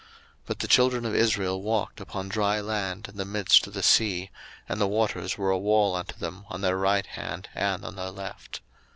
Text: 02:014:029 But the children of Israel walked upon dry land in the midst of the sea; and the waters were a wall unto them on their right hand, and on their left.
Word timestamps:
02:014:029 0.45 0.45
But 0.47 0.59
the 0.61 0.67
children 0.67 1.05
of 1.05 1.13
Israel 1.13 1.61
walked 1.61 2.01
upon 2.01 2.27
dry 2.27 2.59
land 2.59 3.07
in 3.07 3.17
the 3.17 3.23
midst 3.23 3.67
of 3.67 3.75
the 3.75 3.83
sea; 3.83 4.31
and 4.67 4.81
the 4.81 4.87
waters 4.87 5.37
were 5.37 5.51
a 5.51 5.59
wall 5.59 5.93
unto 5.95 6.15
them 6.17 6.45
on 6.49 6.61
their 6.61 6.77
right 6.79 7.05
hand, 7.05 7.49
and 7.53 7.85
on 7.85 7.95
their 7.97 8.09
left. 8.09 8.61